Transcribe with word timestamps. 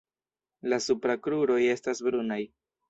La 0.73 0.79
supra 0.87 1.19
kruroj 1.29 1.61
estas 1.77 2.05
brunaj. 2.09 2.45